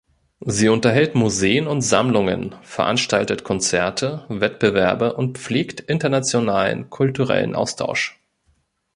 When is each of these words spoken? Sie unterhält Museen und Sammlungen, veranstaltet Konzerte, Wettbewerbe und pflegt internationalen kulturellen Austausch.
Sie 0.47 0.67
unterhält 0.67 1.13
Museen 1.13 1.67
und 1.67 1.81
Sammlungen, 1.83 2.55
veranstaltet 2.63 3.43
Konzerte, 3.43 4.25
Wettbewerbe 4.29 5.13
und 5.13 5.37
pflegt 5.37 5.79
internationalen 5.79 6.89
kulturellen 6.89 7.53
Austausch. 7.53 8.19